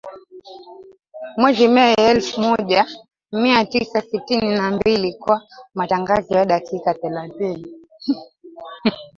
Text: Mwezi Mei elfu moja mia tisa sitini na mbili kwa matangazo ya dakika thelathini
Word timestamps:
Mwezi 1.37 1.67
Mei 1.67 1.93
elfu 1.97 2.41
moja 2.41 2.85
mia 3.31 3.65
tisa 3.65 4.01
sitini 4.01 4.55
na 4.55 4.71
mbili 4.71 5.13
kwa 5.13 5.41
matangazo 5.75 6.35
ya 6.35 6.45
dakika 6.45 6.93
thelathini 6.93 7.67